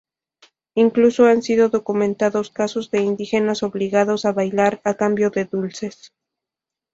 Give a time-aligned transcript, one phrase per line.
[0.73, 6.11] Incluso han sido documentados casos de indígenas obligados a bailar a cambio de dulces.